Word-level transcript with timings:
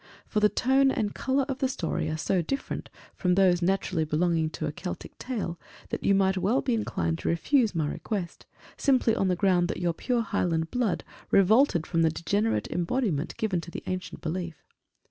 For 0.25 0.39
the 0.39 0.49
tone 0.49 0.89
and 0.89 1.13
colour 1.13 1.43
of 1.47 1.59
the 1.59 1.67
story 1.69 2.09
are 2.09 2.17
so 2.17 2.41
different 2.41 2.89
from 3.13 3.35
those 3.35 3.61
naturally 3.61 4.03
belonging 4.03 4.49
to 4.49 4.65
a 4.65 4.71
Celtic 4.71 5.15
tale, 5.19 5.59
that 5.89 6.03
you 6.03 6.15
might 6.15 6.39
well 6.39 6.63
be 6.63 6.73
inclined 6.73 7.19
to 7.19 7.29
refuse 7.29 7.75
my 7.75 7.87
request, 7.87 8.47
simply 8.77 9.13
on 9.15 9.27
the 9.27 9.35
ground 9.35 9.67
that 9.67 9.77
your 9.79 9.93
pure 9.93 10.21
Highland 10.21 10.71
blood 10.71 11.03
revolted 11.29 11.85
from 11.85 12.01
the 12.01 12.09
degenerate 12.09 12.67
embodiment 12.71 13.37
given 13.37 13.61
to 13.61 13.69
the 13.69 13.83
ancient 13.85 14.21
belief. 14.21 14.63